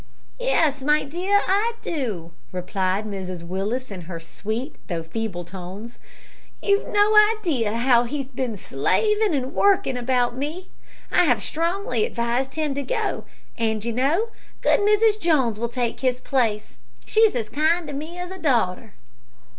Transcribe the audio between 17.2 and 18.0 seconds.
as kind to